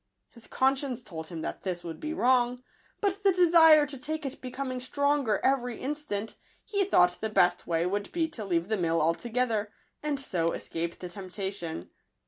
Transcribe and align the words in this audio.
His 0.31 0.47
conscience 0.47 1.03
told 1.03 1.27
him 1.27 1.41
that 1.43 1.61
this 1.61 1.83
would 1.83 1.99
be 1.99 2.11
wrong; 2.11 2.63
but 3.01 3.21
the 3.23 3.31
desire 3.31 3.85
to 3.85 3.99
take 3.99 4.25
it 4.25 4.41
becoming 4.41 4.79
stronger 4.79 5.39
every 5.43 5.79
in 5.79 5.93
stant, 5.93 6.37
he 6.65 6.83
thought 6.85 7.19
the 7.21 7.29
best 7.29 7.67
way 7.67 7.85
would 7.85 8.11
be 8.11 8.27
to 8.29 8.43
leave 8.43 8.67
the 8.69 8.77
mill 8.77 8.99
altogether, 8.99 9.71
and 10.01 10.19
so 10.19 10.53
escape 10.53 10.97
the 10.97 11.09
temptation. 11.09 11.91